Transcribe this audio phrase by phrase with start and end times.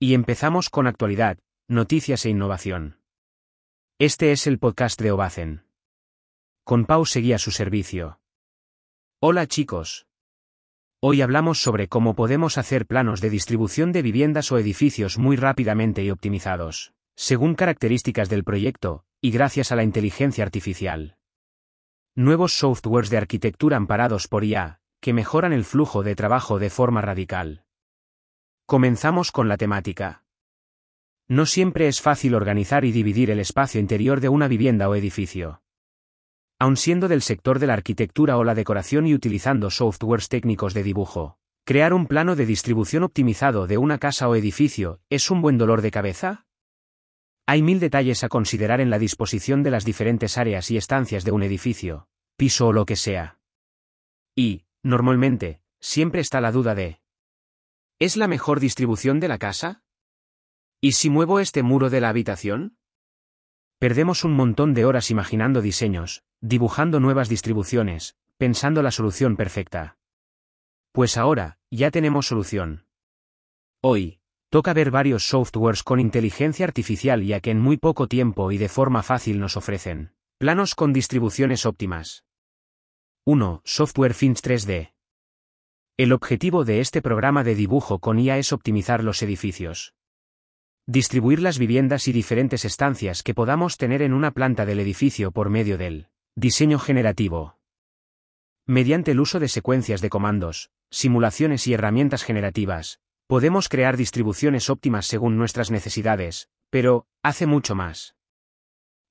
[0.00, 3.00] Y empezamos con actualidad, noticias e innovación.
[3.98, 5.64] Este es el podcast de Obacen.
[6.62, 8.20] Con Pau seguía su servicio.
[9.20, 10.06] Hola chicos.
[11.02, 16.04] Hoy hablamos sobre cómo podemos hacer planos de distribución de viviendas o edificios muy rápidamente
[16.04, 21.16] y optimizados, según características del proyecto, y gracias a la inteligencia artificial.
[22.14, 27.00] Nuevos softwares de arquitectura amparados por IA, que mejoran el flujo de trabajo de forma
[27.00, 27.64] radical.
[28.70, 30.24] Comenzamos con la temática.
[31.26, 35.62] No siempre es fácil organizar y dividir el espacio interior de una vivienda o edificio.
[36.58, 40.82] Aun siendo del sector de la arquitectura o la decoración y utilizando softwares técnicos de
[40.82, 45.56] dibujo, crear un plano de distribución optimizado de una casa o edificio es un buen
[45.56, 46.44] dolor de cabeza?
[47.46, 51.32] Hay mil detalles a considerar en la disposición de las diferentes áreas y estancias de
[51.32, 52.06] un edificio,
[52.36, 53.38] piso o lo que sea.
[54.36, 56.97] Y, normalmente, siempre está la duda de
[58.00, 59.82] ¿Es la mejor distribución de la casa?
[60.80, 62.78] ¿Y si muevo este muro de la habitación?
[63.80, 69.98] Perdemos un montón de horas imaginando diseños, dibujando nuevas distribuciones, pensando la solución perfecta.
[70.92, 72.86] Pues ahora, ya tenemos solución.
[73.82, 78.58] Hoy, toca ver varios softwares con inteligencia artificial ya que en muy poco tiempo y
[78.58, 82.24] de forma fácil nos ofrecen planos con distribuciones óptimas.
[83.24, 83.60] 1.
[83.64, 84.92] Software Finch 3D.
[85.98, 89.94] El objetivo de este programa de dibujo con IA es optimizar los edificios
[90.86, 95.50] distribuir las viviendas y diferentes estancias que podamos tener en una planta del edificio por
[95.50, 97.58] medio del diseño generativo.
[98.64, 105.04] Mediante el uso de secuencias de comandos, simulaciones y herramientas generativas, podemos crear distribuciones óptimas
[105.04, 108.14] según nuestras necesidades, pero, hace mucho más.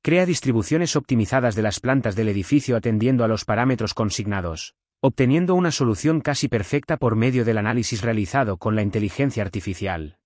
[0.02, 5.72] Crea distribuciones optimizadas de las plantas del edificio atendiendo a los parámetros consignados, obteniendo una
[5.72, 10.18] solución casi perfecta por medio del análisis realizado con la inteligencia artificial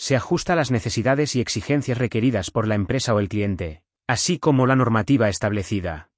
[0.00, 4.38] se ajusta a las necesidades y exigencias requeridas por la empresa o el cliente, así
[4.38, 6.08] como la normativa establecida.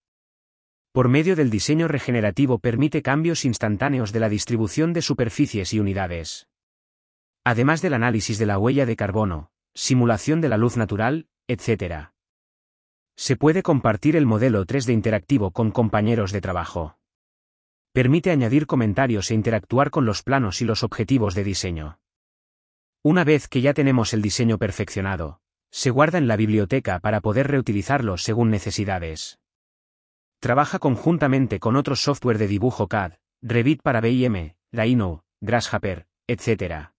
[0.92, 6.47] Por medio del diseño regenerativo permite cambios instantáneos de la distribución de superficies y unidades.
[7.43, 12.10] Además del análisis de la huella de carbono, simulación de la luz natural, etc.
[13.16, 17.01] Se puede compartir el modelo 3D interactivo con compañeros de trabajo.
[17.92, 21.98] Permite añadir comentarios e interactuar con los planos y los objetivos de diseño.
[23.03, 27.48] Una vez que ya tenemos el diseño perfeccionado, se guarda en la biblioteca para poder
[27.48, 29.41] reutilizarlo según necesidades.
[30.41, 36.92] Trabaja conjuntamente con otros software de dibujo CAD, Revit para BIM, Rhino, Grasshopper, etc.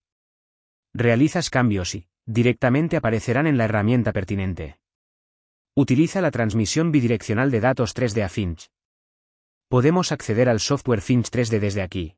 [0.92, 4.78] Realizas cambios y, directamente aparecerán en la herramienta pertinente.
[5.74, 8.73] Utiliza la transmisión bidireccional de datos 3D a.
[9.68, 12.16] Podemos acceder al software Finch 3D desde aquí.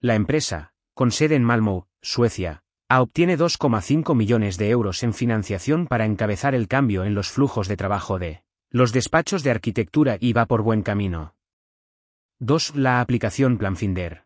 [0.00, 6.06] La empresa, con sede en Malmö, Suecia, obtiene 2,5 millones de euros en financiación para
[6.06, 10.46] encabezar el cambio en los flujos de trabajo de los despachos de arquitectura y va
[10.46, 11.34] por buen camino.
[12.40, 12.76] 2.
[12.76, 14.24] La aplicación Planfinder.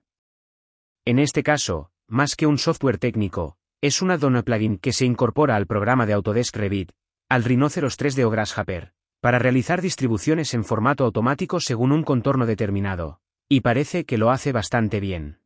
[1.05, 5.57] En este caso, más que un software técnico, es una dona plugin que se incorpora
[5.57, 6.93] al programa de Autodesk Revit,
[7.29, 8.94] al Rhinoceros 3D o Grasshopper,
[9.25, 14.53] para realizar distribuciones en formato automático según un contorno determinado, y parece que lo hace
[14.53, 15.41] bastante bien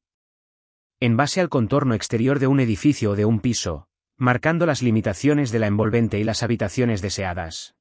[0.98, 5.52] en base al contorno exterior de un edificio o de un piso, marcando las limitaciones
[5.52, 7.76] de la envolvente y las habitaciones deseadas.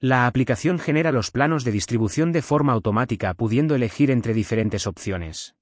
[0.00, 5.54] La aplicación genera los planos de distribución de forma automática pudiendo elegir entre diferentes opciones.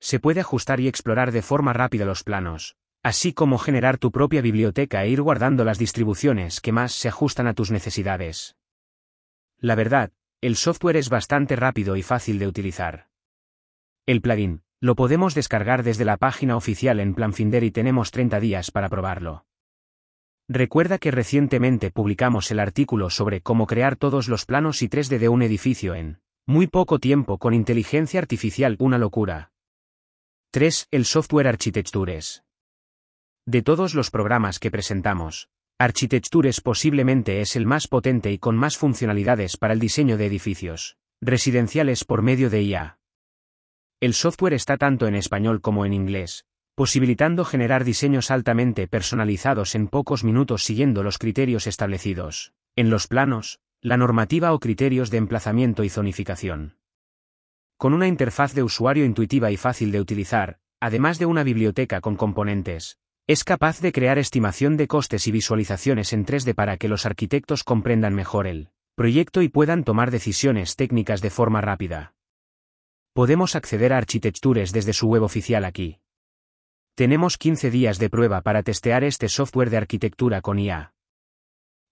[0.00, 4.42] Se puede ajustar y explorar de forma rápida los planos, así como generar tu propia
[4.42, 8.56] biblioteca e ir guardando las distribuciones que más se ajustan a tus necesidades.
[9.58, 13.08] La verdad, el software es bastante rápido y fácil de utilizar.
[14.06, 18.70] El plugin, lo podemos descargar desde la página oficial en Planfinder y tenemos 30 días
[18.70, 19.44] para probarlo.
[20.48, 25.28] Recuerda que recientemente publicamos el artículo sobre cómo crear todos los planos y 3D de
[25.28, 29.52] un edificio en muy poco tiempo con inteligencia artificial, una locura.
[30.52, 30.88] 3.
[30.90, 32.47] El software Architectures.
[33.48, 35.48] De todos los programas que presentamos,
[35.78, 40.98] Architectures posiblemente es el más potente y con más funcionalidades para el diseño de edificios
[41.22, 42.98] residenciales por medio de IA.
[44.00, 49.88] El software está tanto en español como en inglés, posibilitando generar diseños altamente personalizados en
[49.88, 55.84] pocos minutos siguiendo los criterios establecidos, en los planos, la normativa o criterios de emplazamiento
[55.84, 56.76] y zonificación.
[57.78, 62.16] Con una interfaz de usuario intuitiva y fácil de utilizar, además de una biblioteca con
[62.16, 62.98] componentes,
[63.28, 67.62] es capaz de crear estimación de costes y visualizaciones en 3D para que los arquitectos
[67.62, 72.14] comprendan mejor el proyecto y puedan tomar decisiones técnicas de forma rápida.
[73.12, 76.00] Podemos acceder a Architectures desde su web oficial aquí.
[76.94, 80.94] Tenemos 15 días de prueba para testear este software de arquitectura con IA.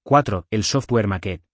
[0.05, 0.47] 4.
[0.51, 1.45] El software Maquette.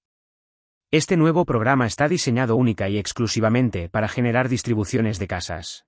[0.93, 5.87] Este nuevo programa está diseñado única y exclusivamente para generar distribuciones de casas.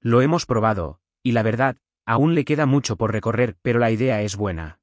[0.00, 4.22] Lo hemos probado, y la verdad, aún le queda mucho por recorrer, pero la idea
[4.22, 4.80] es buena.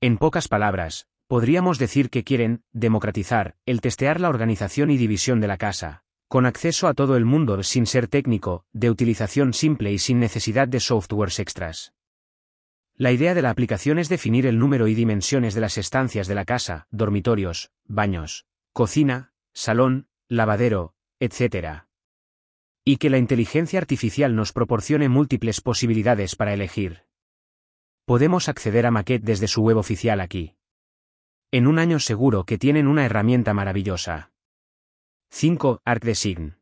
[0.00, 5.48] En pocas palabras, podríamos decir que quieren democratizar el testear la organización y división de
[5.48, 9.98] la casa, con acceso a todo el mundo sin ser técnico, de utilización simple y
[9.98, 11.92] sin necesidad de softwares extras.
[12.94, 16.34] La idea de la aplicación es definir el número y dimensiones de las estancias de
[16.34, 21.89] la casa, dormitorios, baños, cocina, salón, lavadero, etc.
[22.84, 27.04] Y que la inteligencia artificial nos proporcione múltiples posibilidades para elegir.
[28.06, 30.54] Podemos acceder a Maquette desde su web oficial aquí.
[31.52, 34.32] En un año seguro que tienen una herramienta maravillosa.
[35.30, 35.82] 5.
[35.84, 36.56] ArcDesign.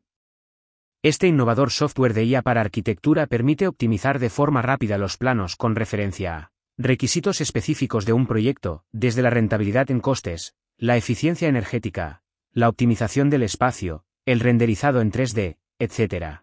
[1.01, 5.75] Este innovador software de IA para arquitectura permite optimizar de forma rápida los planos con
[5.75, 12.21] referencia a requisitos específicos de un proyecto, desde la rentabilidad en costes, la eficiencia energética,
[12.51, 16.41] la optimización del espacio, el renderizado en 3D, etc.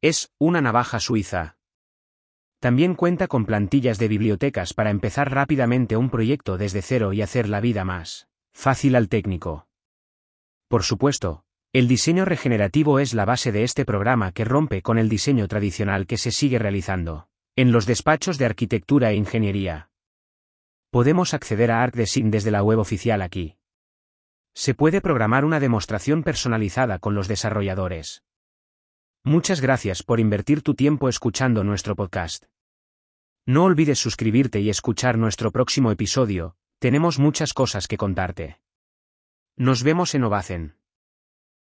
[0.00, 1.58] Es una navaja suiza.
[2.60, 7.48] También cuenta con plantillas de bibliotecas para empezar rápidamente un proyecto desde cero y hacer
[7.48, 9.68] la vida más fácil al técnico.
[10.68, 15.08] Por supuesto, el diseño regenerativo es la base de este programa que rompe con el
[15.08, 19.90] diseño tradicional que se sigue realizando en los despachos de arquitectura e ingeniería.
[20.90, 23.56] Podemos acceder a ArcDesign desde la web oficial aquí.
[24.54, 28.22] Se puede programar una demostración personalizada con los desarrolladores.
[29.28, 32.46] Muchas gracias por invertir tu tiempo escuchando nuestro podcast.
[33.44, 38.58] No olvides suscribirte y escuchar nuestro próximo episodio, tenemos muchas cosas que contarte.
[39.54, 40.77] Nos vemos en Ovacen.